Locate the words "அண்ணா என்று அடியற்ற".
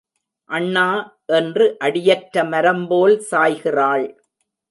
0.49-2.43